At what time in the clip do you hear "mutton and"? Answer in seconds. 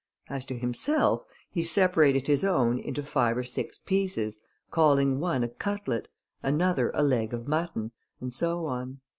7.47-8.33